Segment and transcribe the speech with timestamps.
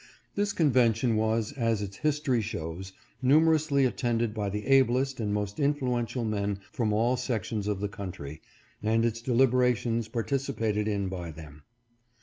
[0.33, 6.25] This convention was, as its history shows, numerously attended by the ablest and most influential
[6.25, 8.41] men from all sections of the country,
[8.81, 11.61] and its deliberations participated in by them.